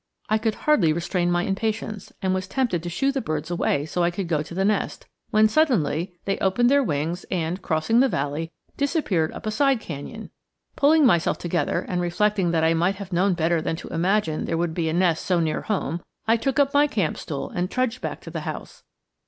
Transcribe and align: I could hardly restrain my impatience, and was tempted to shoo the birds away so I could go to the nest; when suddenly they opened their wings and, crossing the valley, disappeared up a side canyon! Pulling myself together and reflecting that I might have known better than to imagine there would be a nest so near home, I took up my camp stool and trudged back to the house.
I 0.29 0.39
could 0.39 0.55
hardly 0.65 0.91
restrain 0.93 1.29
my 1.29 1.43
impatience, 1.43 2.11
and 2.23 2.33
was 2.33 2.47
tempted 2.47 2.81
to 2.81 2.89
shoo 2.89 3.11
the 3.11 3.21
birds 3.21 3.51
away 3.51 3.85
so 3.85 4.01
I 4.01 4.09
could 4.09 4.27
go 4.27 4.41
to 4.41 4.55
the 4.55 4.65
nest; 4.65 5.05
when 5.29 5.47
suddenly 5.47 6.17
they 6.25 6.39
opened 6.39 6.71
their 6.71 6.81
wings 6.83 7.23
and, 7.29 7.61
crossing 7.61 7.99
the 7.99 8.09
valley, 8.09 8.51
disappeared 8.77 9.31
up 9.31 9.45
a 9.45 9.51
side 9.51 9.79
canyon! 9.79 10.31
Pulling 10.75 11.05
myself 11.05 11.37
together 11.37 11.85
and 11.87 12.01
reflecting 12.01 12.49
that 12.49 12.63
I 12.63 12.73
might 12.73 12.95
have 12.95 13.13
known 13.13 13.35
better 13.35 13.61
than 13.61 13.75
to 13.75 13.89
imagine 13.89 14.45
there 14.45 14.57
would 14.57 14.73
be 14.73 14.89
a 14.89 14.93
nest 14.93 15.23
so 15.23 15.39
near 15.39 15.61
home, 15.61 16.01
I 16.27 16.35
took 16.35 16.57
up 16.59 16.73
my 16.73 16.87
camp 16.87 17.15
stool 17.17 17.51
and 17.51 17.69
trudged 17.69 18.01
back 18.01 18.21
to 18.21 18.31
the 18.31 18.41
house. 18.41 18.81